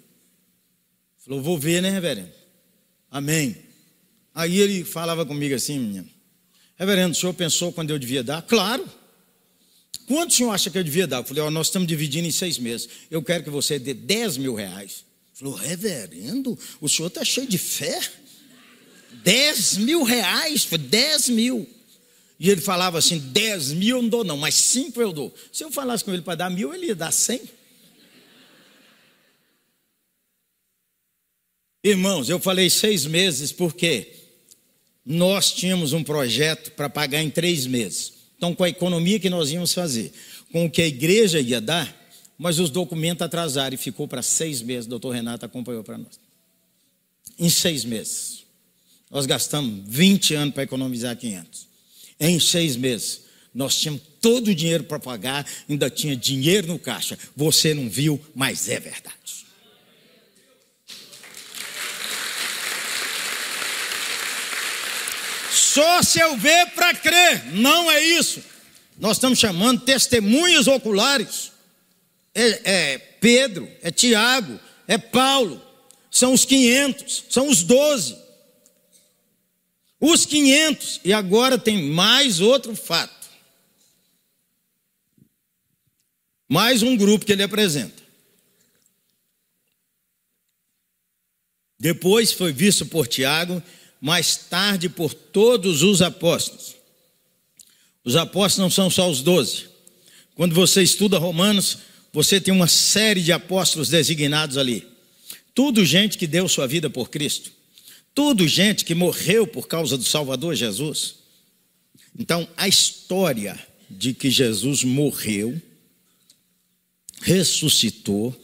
[1.18, 2.32] Falou, vou ver, né, reverendo?
[3.10, 3.56] Amém.
[4.34, 6.15] Aí ele falava comigo assim, menino.
[6.78, 8.42] Reverendo, o senhor pensou quando eu devia dar?
[8.42, 8.86] Claro.
[10.06, 11.18] Quanto o senhor acha que eu devia dar?
[11.18, 12.88] Eu falei, oh, nós estamos dividindo em seis meses.
[13.10, 15.04] Eu quero que você dê 10 mil reais.
[15.32, 18.00] Falou, reverendo, o senhor está cheio de fé?
[19.24, 20.64] 10 mil reais?
[20.64, 21.68] Foi 10 mil.
[22.38, 25.34] E ele falava assim: 10 mil eu não dou, não, mas 5 eu dou.
[25.52, 27.40] Se eu falasse com ele para dar mil, ele ia dar 100.
[31.82, 34.12] Irmãos, eu falei seis meses porque
[35.06, 38.14] nós tínhamos um projeto para pagar em três meses.
[38.36, 40.12] Então, com a economia que nós íamos fazer,
[40.50, 41.94] com o que a igreja ia dar,
[42.36, 44.86] mas os documentos atrasaram e ficou para seis meses.
[44.86, 46.18] O doutor Renato acompanhou para nós.
[47.38, 48.44] Em seis meses.
[49.10, 51.66] Nós gastamos 20 anos para economizar 500.
[52.18, 53.22] Em seis meses.
[53.54, 57.18] Nós tínhamos todo o dinheiro para pagar, ainda tinha dinheiro no caixa.
[57.34, 59.15] Você não viu, mas é verdade.
[65.76, 67.52] Só se eu ver para crer.
[67.52, 68.42] Não é isso.
[68.98, 71.52] Nós estamos chamando testemunhas oculares.
[72.34, 74.58] É, é, Pedro, é Tiago,
[74.88, 75.62] é Paulo.
[76.10, 78.16] São os 500, são os 12.
[80.00, 81.02] Os 500.
[81.04, 83.28] E agora tem mais outro fato.
[86.48, 88.02] Mais um grupo que ele apresenta.
[91.78, 93.62] Depois foi visto por Tiago
[94.00, 96.76] mais tarde por todos os apóstolos.
[98.04, 99.66] Os apóstolos não são só os doze.
[100.34, 101.78] Quando você estuda Romanos,
[102.12, 104.86] você tem uma série de apóstolos designados ali.
[105.54, 107.50] Tudo gente que deu sua vida por Cristo.
[108.14, 111.16] Tudo gente que morreu por causa do Salvador Jesus.
[112.18, 113.58] Então, a história
[113.90, 115.60] de que Jesus morreu,
[117.20, 118.34] ressuscitou,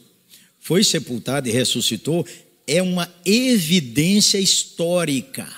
[0.60, 2.26] foi sepultado e ressuscitou,
[2.66, 5.48] é uma evidência histórica.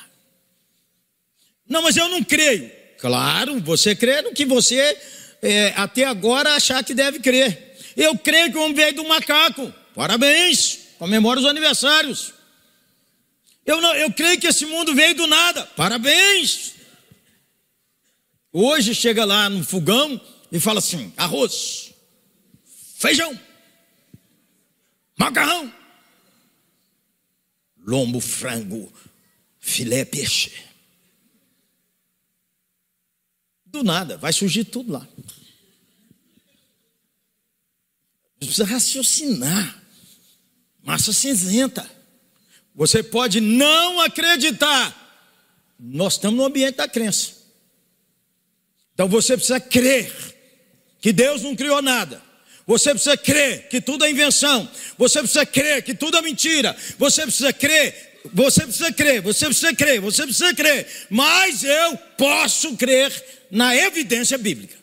[1.69, 2.71] Não, mas eu não creio.
[2.99, 4.99] Claro, você crê no que você
[5.43, 7.77] é, até agora achar que deve crer.
[7.97, 9.73] Eu creio que o homem veio do macaco.
[9.95, 12.33] Parabéns, comemora os aniversários.
[13.65, 15.65] Eu, não, eu creio que esse mundo veio do nada.
[15.77, 16.75] Parabéns.
[18.53, 21.93] Hoje chega lá no fogão e fala assim: arroz,
[22.99, 23.39] feijão,
[25.19, 25.73] macarrão
[27.85, 28.93] lombo, frango,
[29.61, 30.53] filé, peixe.
[33.67, 35.09] Do nada, vai surgir tudo lá.
[38.39, 39.83] Precisa raciocinar.
[40.83, 41.89] Massa cinzenta.
[42.75, 45.03] Você pode não acreditar.
[45.79, 47.33] Nós estamos no ambiente da crença.
[48.93, 50.13] Então você precisa crer
[51.01, 52.23] que Deus não criou nada.
[52.67, 54.69] Você precisa crer que tudo é invenção.
[54.97, 56.75] Você precisa crer que tudo é mentira.
[56.99, 58.21] Você precisa crer.
[58.33, 59.21] Você precisa crer.
[59.21, 60.01] Você precisa crer.
[60.01, 60.87] Você precisa crer.
[61.11, 63.13] Mas eu posso crer
[63.51, 64.77] na evidência bíblica,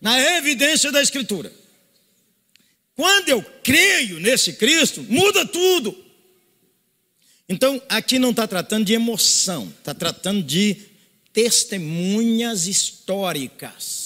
[0.00, 1.52] na evidência da Escritura.
[2.96, 5.96] Quando eu creio nesse Cristo, muda tudo.
[7.48, 10.76] Então, aqui não está tratando de emoção, está tratando de
[11.32, 14.01] testemunhas históricas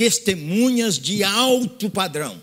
[0.00, 2.40] testemunhas de alto padrão.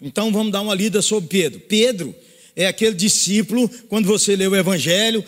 [0.00, 1.58] Então vamos dar uma lida sobre Pedro.
[1.58, 2.14] Pedro
[2.54, 5.24] é aquele discípulo, quando você lê o Evangelho,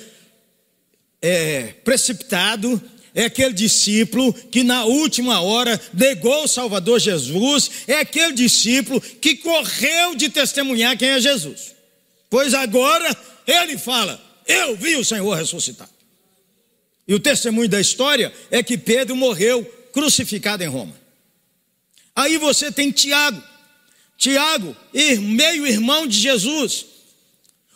[1.21, 2.81] é precipitado,
[3.12, 9.35] é aquele discípulo que na última hora negou o Salvador Jesus, é aquele discípulo que
[9.35, 11.75] correu de testemunhar quem é Jesus.
[12.31, 13.11] Pois agora
[13.45, 15.90] ele fala: Eu vi o Senhor ressuscitar.
[17.09, 21.02] E o testemunho da história é que Pedro morreu crucificado em Roma.
[22.14, 23.42] Aí você tem Tiago.
[24.16, 24.77] Tiago,
[25.20, 26.87] meio irmão de Jesus.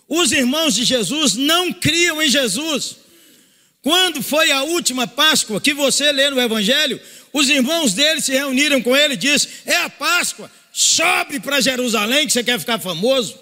[0.08, 2.96] Os irmãos de Jesus não criam em Jesus.
[3.82, 7.00] Quando foi a última Páscoa que você lê no Evangelho,
[7.32, 12.26] os irmãos dele se reuniram com ele e disse: É a Páscoa, sobe para Jerusalém
[12.26, 13.38] que você quer ficar famoso.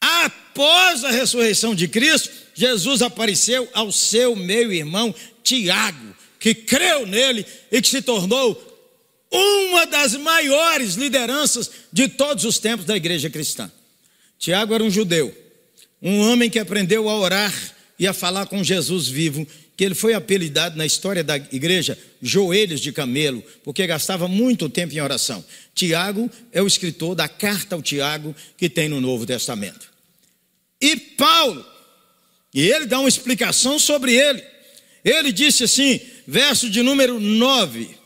[0.00, 7.80] Após a ressurreição de Cristo, Jesus apareceu ao seu meio-irmão Tiago, que creu nele e
[7.80, 8.73] que se tornou
[9.34, 13.70] uma das maiores lideranças de todos os tempos da igreja cristã.
[14.38, 15.36] Tiago era um judeu,
[16.00, 17.52] um homem que aprendeu a orar
[17.98, 22.80] e a falar com Jesus vivo, que ele foi apelidado na história da igreja joelhos
[22.80, 25.44] de camelo, porque gastava muito tempo em oração.
[25.74, 29.90] Tiago é o escritor da carta ao Tiago que tem no Novo Testamento.
[30.80, 31.64] E Paulo,
[32.52, 34.44] e ele dá uma explicação sobre ele.
[35.04, 38.03] Ele disse assim, verso de número 9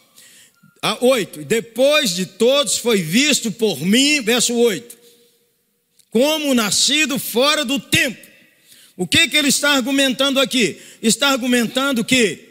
[0.83, 4.97] a 8: Depois de todos foi visto por mim, verso 8,
[6.11, 8.27] como nascido fora do tempo.
[8.97, 10.81] O que, que ele está argumentando aqui?
[11.01, 12.49] Está argumentando que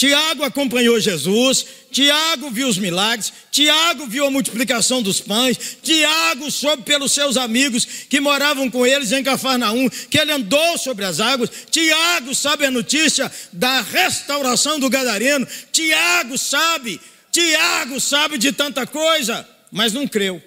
[0.00, 6.84] Tiago acompanhou Jesus, Tiago viu os milagres, Tiago viu a multiplicação dos pães, Tiago soube
[6.84, 11.50] pelos seus amigos que moravam com eles em Cafarnaum, que ele andou sobre as águas,
[11.70, 16.98] Tiago sabe a notícia da restauração do Gadareno, Tiago sabe,
[17.30, 20.42] Tiago sabe de tanta coisa, mas não creu.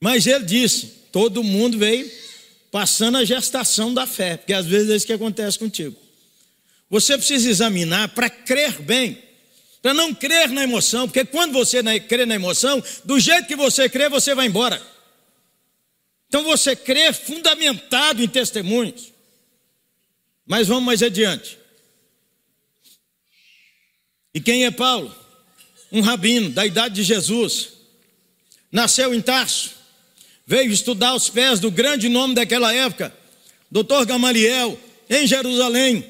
[0.00, 2.10] Mas ele disse: todo mundo veio
[2.70, 5.96] passando a gestação da fé, porque às vezes é isso que acontece contigo.
[6.90, 9.22] Você precisa examinar para crer bem,
[9.82, 13.88] para não crer na emoção, porque quando você crê na emoção, do jeito que você
[13.88, 14.80] crê, você vai embora.
[16.28, 19.12] Então você crê fundamentado em testemunhos.
[20.46, 21.58] Mas vamos mais adiante.
[24.36, 25.16] E quem é Paulo?
[25.90, 27.70] Um rabino da idade de Jesus.
[28.70, 29.70] Nasceu em Tarso
[30.46, 33.16] veio estudar aos pés do grande nome daquela época,
[33.70, 34.04] Dr.
[34.06, 36.04] Gamaliel, em Jerusalém,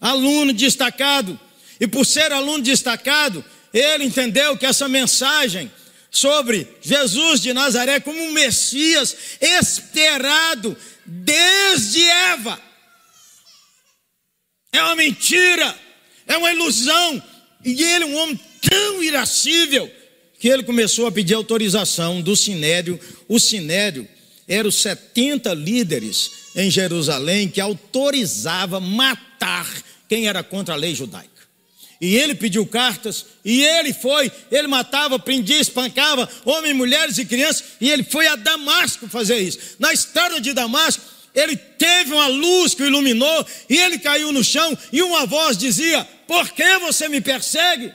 [0.00, 1.38] aluno destacado,
[1.78, 5.70] e por ser aluno destacado, ele entendeu que essa mensagem
[6.10, 12.60] sobre Jesus de Nazaré como um Messias esperado desde Eva
[14.72, 15.78] é uma mentira,
[16.26, 17.29] é uma ilusão,
[17.64, 19.90] e ele, um homem tão irascível,
[20.38, 22.98] que ele começou a pedir autorização do Sinédrio.
[23.28, 24.08] O Sinédrio
[24.48, 29.70] era os 70 líderes em Jerusalém que autorizava matar
[30.08, 31.28] quem era contra a lei judaica.
[32.00, 37.62] E ele pediu cartas, e ele foi, ele matava, prendia, espancava homens, mulheres e crianças,
[37.78, 39.58] e ele foi a Damasco fazer isso.
[39.78, 41.02] Na estrada de Damasco,
[41.34, 45.56] ele teve uma luz que o iluminou, e ele caiu no chão, e uma voz
[45.56, 47.92] dizia: Por que você me persegue?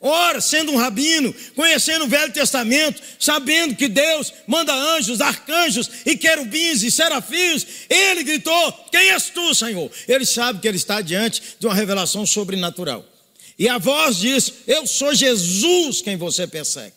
[0.00, 6.16] Ora, sendo um rabino, conhecendo o Velho Testamento, sabendo que Deus manda anjos, arcanjos e
[6.16, 9.90] querubins e serafins, ele gritou: Quem és tu, Senhor?
[10.06, 13.04] Ele sabe que ele está diante de uma revelação sobrenatural.
[13.58, 16.94] E a voz diz: Eu sou Jesus quem você persegue.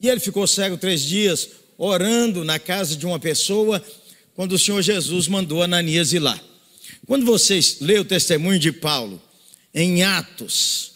[0.00, 3.82] E ele ficou cego três dias, orando na casa de uma pessoa,
[4.34, 6.38] quando o Senhor Jesus mandou Ananias ir lá.
[7.06, 9.22] Quando vocês lêem o testemunho de Paulo
[9.72, 10.92] em Atos,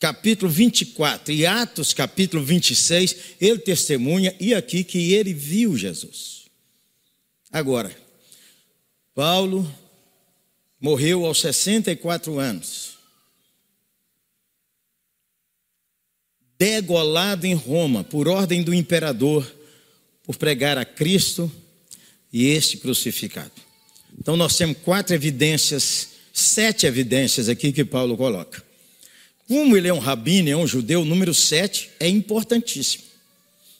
[0.00, 6.46] capítulo 24 e Atos, capítulo 26, ele testemunha e aqui que ele viu Jesus.
[7.52, 7.94] Agora,
[9.14, 9.70] Paulo
[10.80, 12.96] morreu aos 64 anos,
[16.58, 19.46] degolado em Roma por ordem do imperador
[20.24, 21.50] por pregar a Cristo
[22.32, 23.52] e este crucificado.
[24.18, 28.62] Então nós temos quatro evidências, sete evidências aqui que Paulo coloca.
[29.48, 33.04] Como ele é um rabino, é um judeu, o número 7 é importantíssimo.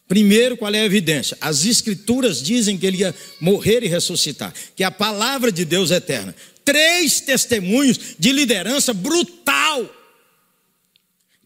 [0.07, 1.39] Primeiro, qual é a evidência?
[1.41, 5.97] As escrituras dizem que ele ia morrer e ressuscitar, que a palavra de Deus é
[5.97, 6.35] eterna.
[6.65, 9.89] Três testemunhos de liderança brutal.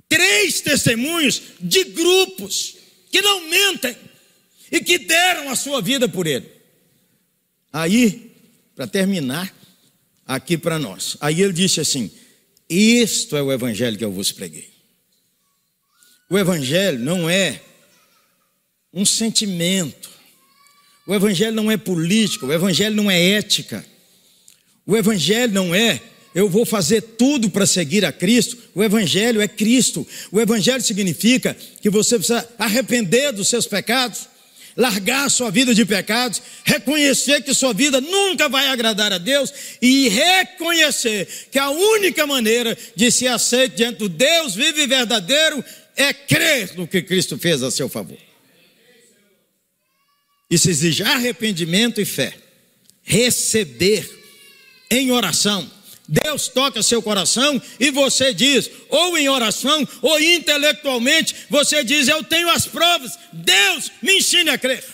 [0.09, 2.76] Três testemunhos de grupos
[3.12, 3.96] que não mentem
[4.71, 6.50] e que deram a sua vida por ele.
[7.73, 8.33] Aí,
[8.75, 9.54] para terminar,
[10.27, 11.17] aqui para nós.
[11.21, 12.10] Aí ele disse assim:
[12.69, 14.71] isto é o evangelho que eu vos preguei.
[16.29, 17.60] O evangelho não é
[18.92, 20.10] um sentimento.
[21.06, 23.87] O evangelho não é política, o evangelho não é ética.
[24.85, 26.02] O evangelho não é
[26.37, 28.58] eu vou fazer tudo para seguir a Cristo.
[28.75, 30.06] O Evangelho é Cristo.
[30.31, 34.29] O Evangelho significa que você precisa arrepender dos seus pecados,
[34.77, 40.08] largar sua vida de pecados, reconhecer que sua vida nunca vai agradar a Deus e
[40.08, 45.64] reconhecer que a única maneira de ser aceito diante do Deus vivo e verdadeiro
[45.96, 48.18] é crer no que Cristo fez a seu favor.
[50.50, 52.35] Isso exige arrependimento e fé.
[53.02, 54.08] Receber
[54.90, 55.68] em oração,
[56.09, 62.23] Deus toca seu coração e você diz, ou em oração, ou intelectualmente, você diz: Eu
[62.23, 64.85] tenho as provas, Deus me ensine a crer.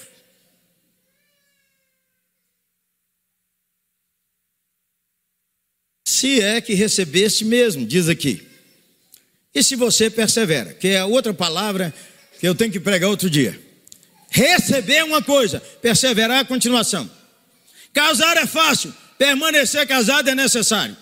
[6.06, 8.46] Se é que recebeste mesmo, diz aqui.
[9.54, 11.92] E se você persevera, que é outra palavra
[12.40, 13.60] que eu tenho que pregar outro dia.
[14.30, 17.10] Receber uma coisa, perseverar a continuação.
[17.92, 20.96] Casar é fácil, permanecer casado é necessário.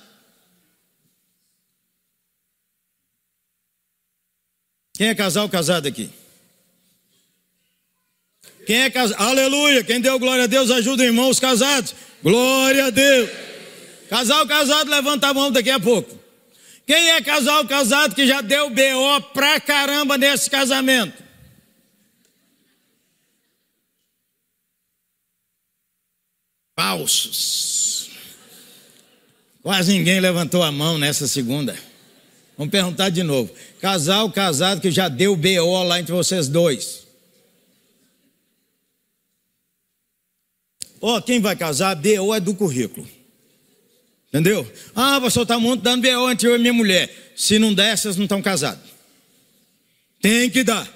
[5.01, 6.11] Quem é casal casado aqui?
[8.67, 9.19] Quem é casado?
[9.19, 9.83] Aleluia!
[9.83, 11.95] Quem deu glória a Deus ajuda irmãos casados.
[12.23, 13.31] Glória a Deus!
[14.11, 16.19] Casal casado, levanta a mão daqui a pouco.
[16.87, 21.25] Quem é casal casado que já deu BO pra caramba nesse casamento?
[26.77, 28.11] Falsos.
[29.63, 31.75] Quase ninguém levantou a mão nessa segunda.
[32.59, 33.51] Vamos perguntar de novo.
[33.81, 37.07] Casal casado que já deu BO lá entre vocês dois.
[41.01, 43.09] Ó, oh, quem vai casar, BO é do currículo.
[44.29, 44.71] Entendeu?
[44.95, 47.33] Ah, pastor, está muito dando BO entre eu e minha mulher.
[47.35, 48.91] Se não der, vocês não estão casados.
[50.21, 50.87] Tem que dar.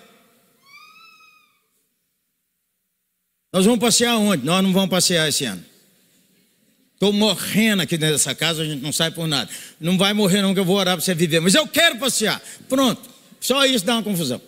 [3.50, 4.44] Nós vamos passear onde?
[4.44, 5.64] Nós não vamos passear esse ano.
[6.94, 9.50] Estou morrendo aqui dentro dessa casa, a gente não sai por nada.
[9.80, 11.40] Não vai morrer, não, que eu vou orar para você viver.
[11.40, 12.40] Mas eu quero passear.
[12.68, 13.02] Pronto.
[13.40, 14.40] Só isso dá uma confusão.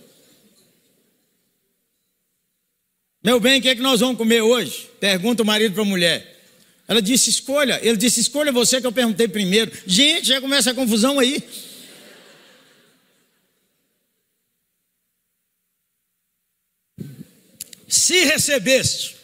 [3.22, 4.88] Meu bem, o que é que nós vamos comer hoje?
[5.00, 6.36] Pergunta o marido para a mulher.
[6.86, 7.80] Ela disse: escolha.
[7.82, 9.72] Ele disse: escolha você que eu perguntei primeiro.
[9.84, 11.42] Gente, já começa a confusão aí.
[17.88, 19.15] Se recebeste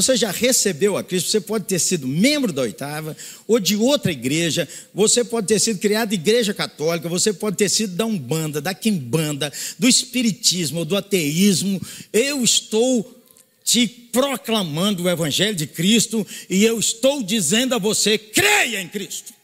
[0.00, 4.12] você já recebeu a Cristo, você pode ter sido membro da oitava ou de outra
[4.12, 8.72] igreja, você pode ter sido criado igreja católica, você pode ter sido da Umbanda, da
[8.72, 11.80] Quimbanda, do Espiritismo ou do ateísmo.
[12.12, 13.18] Eu estou
[13.64, 19.37] te proclamando o Evangelho de Cristo e eu estou dizendo a você: creia em Cristo.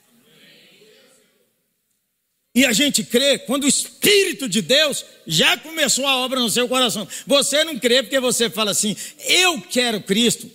[2.55, 6.69] E a gente crê quando o Espírito de Deus já começou a obra no seu
[6.69, 7.07] coração.
[7.27, 8.97] Você não crê porque você fala assim,
[9.27, 10.49] eu quero Cristo.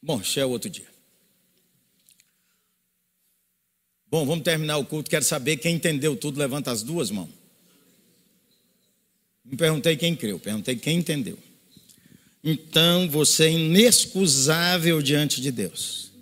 [0.00, 0.86] Bom, isso é outro dia.
[4.08, 5.10] Bom, vamos terminar o culto.
[5.10, 6.38] Quero saber quem entendeu tudo.
[6.38, 7.30] Levanta as duas mãos.
[9.44, 11.38] Não perguntei quem creu, perguntei quem entendeu.
[12.44, 16.12] Então você é inexcusável diante de Deus.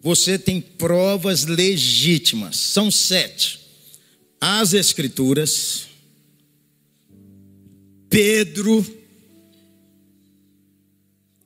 [0.00, 3.63] Você tem provas legítimas, são sete
[4.46, 5.86] as Escrituras,
[8.10, 8.84] Pedro,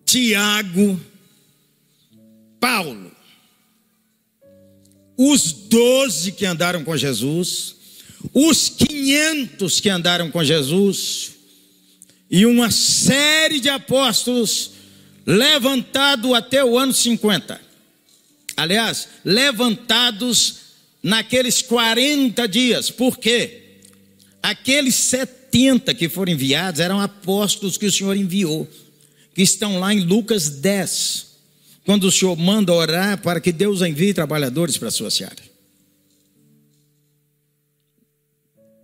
[0.05, 1.01] Tiago,
[2.59, 3.13] Paulo,
[5.17, 7.77] os doze que andaram com Jesus,
[8.35, 11.35] os quinhentos que andaram com Jesus,
[12.29, 14.73] e uma série de apóstolos
[15.25, 17.61] levantado até o ano 50.
[18.57, 20.68] Aliás, levantados
[21.09, 22.91] naqueles 40 dias.
[22.91, 23.63] Por quê?
[24.43, 28.69] Aqueles 70 que foram enviados eram apóstolos que o Senhor enviou,
[29.35, 31.27] que estão lá em Lucas 10,
[31.87, 35.49] quando o Senhor manda orar para que Deus envie trabalhadores para a sua seara.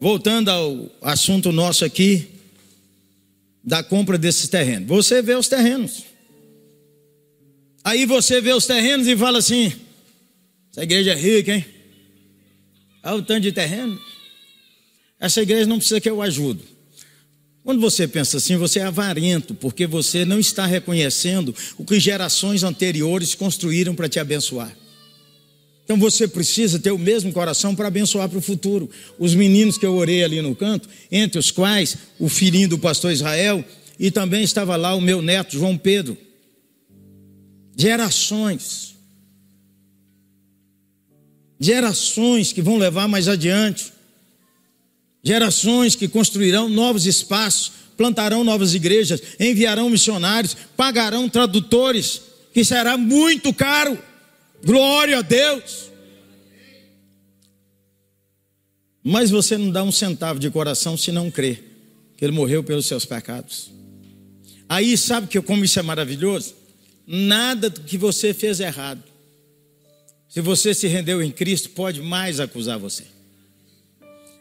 [0.01, 2.29] Voltando ao assunto nosso aqui,
[3.63, 4.89] da compra desses terrenos.
[4.89, 6.05] Você vê os terrenos.
[7.83, 9.73] Aí você vê os terrenos e fala assim:
[10.71, 11.75] essa igreja é rica, hein?
[13.05, 14.01] Olha o tanto de terreno.
[15.21, 16.63] Essa igreja não precisa que eu ajude.
[17.63, 22.63] Quando você pensa assim, você é avarento, porque você não está reconhecendo o que gerações
[22.63, 24.75] anteriores construíram para te abençoar.
[25.85, 28.89] Então você precisa ter o mesmo coração para abençoar para o futuro.
[29.19, 33.13] Os meninos que eu orei ali no canto, entre os quais o filhinho do pastor
[33.13, 33.65] Israel,
[33.99, 36.17] e também estava lá o meu neto João Pedro.
[37.77, 38.94] Gerações
[41.59, 43.93] gerações que vão levar mais adiante,
[45.23, 52.21] gerações que construirão novos espaços, plantarão novas igrejas, enviarão missionários, pagarão tradutores,
[52.53, 53.99] que será muito caro.
[54.65, 55.91] Glória a Deus.
[59.03, 61.63] Mas você não dá um centavo de coração se não crê
[62.17, 63.71] que ele morreu pelos seus pecados.
[64.69, 66.55] Aí sabe que como isso é maravilhoso?
[67.07, 69.14] Nada do que você fez errado
[70.35, 73.05] se você se rendeu em Cristo, pode mais acusar você.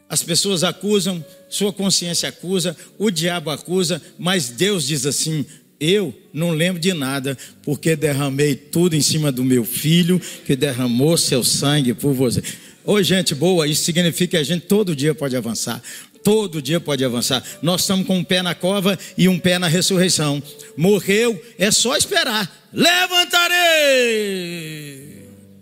[0.10, 5.46] As pessoas acusam, sua consciência acusa, o diabo acusa, mas Deus diz assim:
[5.80, 11.16] Eu não lembro de nada, porque derramei tudo em cima do meu filho, que derramou
[11.16, 12.42] seu sangue por você.
[12.84, 15.80] Oi, gente boa, isso significa que a gente todo dia pode avançar.
[16.24, 17.44] Todo dia pode avançar.
[17.62, 20.42] Nós estamos com um pé na cova e um pé na ressurreição.
[20.76, 22.52] Morreu, é só esperar.
[22.74, 24.34] Levantarei!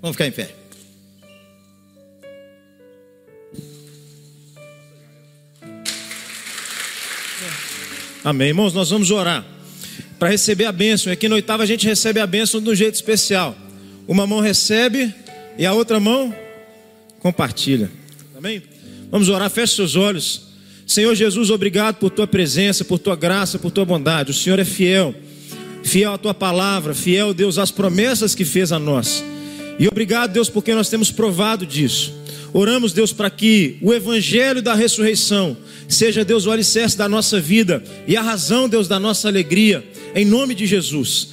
[0.02, 0.56] Vamos ficar em pé.
[8.24, 8.49] Amém.
[8.49, 9.45] Irmãos, nós vamos orar
[10.20, 11.12] para receber a bênção.
[11.12, 13.56] Aqui na oitava a gente recebe a bênção de um jeito especial.
[14.08, 15.14] Uma mão recebe
[15.58, 16.34] e a outra mão
[17.20, 17.89] compartilha.
[18.36, 18.62] Amém?
[19.12, 20.49] Vamos orar, feche seus olhos.
[20.86, 24.32] Senhor Jesus, obrigado por tua presença, por tua graça, por tua bondade.
[24.32, 25.16] O Senhor é fiel,
[25.84, 29.24] fiel à tua palavra, fiel, Deus, às promessas que fez a nós.
[29.80, 32.13] E obrigado, Deus, porque nós temos provado disso.
[32.53, 35.57] Oramos, Deus, para que o evangelho da ressurreição
[35.88, 40.26] seja, Deus, o alicerce da nossa vida e a razão, Deus, da nossa alegria, em
[40.26, 41.30] nome de Jesus.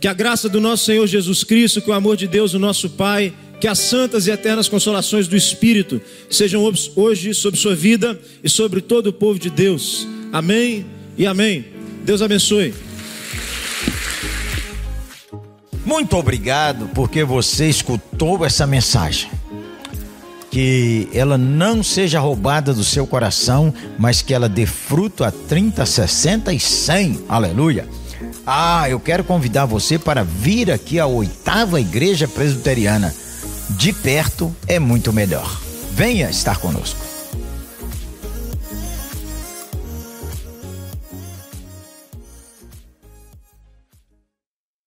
[0.00, 2.90] Que a graça do nosso Senhor Jesus Cristo, que o amor de Deus, o nosso
[2.90, 8.48] Pai, que as santas e eternas consolações do Espírito sejam hoje sobre sua vida e
[8.48, 10.06] sobre todo o povo de Deus.
[10.32, 10.84] Amém
[11.16, 11.64] e amém.
[12.04, 12.74] Deus abençoe.
[15.84, 19.30] Muito obrigado porque você escutou essa mensagem.
[20.50, 25.84] Que ela não seja roubada do seu coração, mas que ela dê fruto a 30,
[25.84, 27.24] 60 e 100.
[27.28, 27.88] Aleluia.
[28.46, 33.12] Ah, eu quero convidar você para vir aqui à oitava igreja presbiteriana
[33.70, 35.60] de perto é muito melhor.
[35.92, 37.03] Venha estar conosco.